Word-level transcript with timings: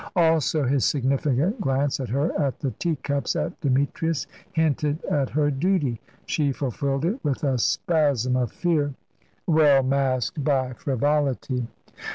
Also, 0.15 0.63
his 0.63 0.83
significant 0.83 1.61
glance 1.61 1.99
at 1.99 2.09
her, 2.09 2.31
at 2.35 2.57
the 2.59 2.71
teacups, 2.79 3.35
at 3.35 3.61
Demetrius, 3.61 4.25
hinted 4.51 5.05
at 5.05 5.29
her 5.29 5.51
duty. 5.51 6.01
She 6.25 6.51
fulfilled 6.53 7.05
it 7.05 7.19
with 7.23 7.43
a 7.43 7.59
spasm 7.59 8.35
of 8.35 8.51
fear, 8.51 8.95
well 9.45 9.83
masked 9.83 10.43
by 10.43 10.73
frivolity. 10.73 11.67